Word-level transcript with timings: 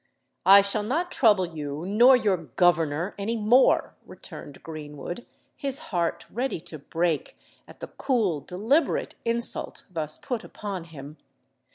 "I 0.47 0.63
shall 0.63 0.81
not 0.81 1.11
trouble 1.11 1.45
you 1.55 1.85
nor 1.87 2.17
your 2.17 2.35
governor 2.37 3.13
any 3.19 3.37
more," 3.37 3.93
returned 4.03 4.63
Greenwood, 4.63 5.27
his 5.55 5.77
heart 5.93 6.25
ready 6.31 6.59
to 6.59 6.79
break 6.79 7.37
at 7.67 7.81
the 7.81 7.87
cool, 7.87 8.39
deliberate 8.41 9.13
insult 9.25 9.85
thus 9.91 10.17
put 10.17 10.43
upon 10.43 10.85
him. 10.85 11.17